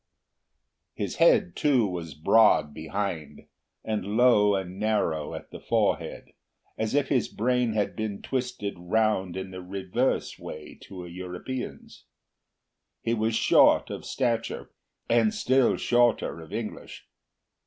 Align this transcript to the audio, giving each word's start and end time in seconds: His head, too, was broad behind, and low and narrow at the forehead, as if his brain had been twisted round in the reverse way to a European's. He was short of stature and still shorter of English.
His 0.95 1.17
head, 1.17 1.55
too, 1.55 1.85
was 1.85 2.15
broad 2.15 2.73
behind, 2.73 3.45
and 3.85 4.17
low 4.17 4.55
and 4.55 4.79
narrow 4.79 5.35
at 5.35 5.51
the 5.51 5.59
forehead, 5.59 6.31
as 6.75 6.95
if 6.95 7.09
his 7.09 7.27
brain 7.27 7.73
had 7.73 7.95
been 7.95 8.19
twisted 8.23 8.73
round 8.79 9.37
in 9.37 9.51
the 9.51 9.61
reverse 9.61 10.39
way 10.39 10.79
to 10.85 11.05
a 11.05 11.07
European's. 11.07 12.05
He 13.03 13.13
was 13.13 13.35
short 13.35 13.91
of 13.91 14.03
stature 14.03 14.71
and 15.07 15.35
still 15.35 15.77
shorter 15.77 16.41
of 16.41 16.51
English. 16.51 17.05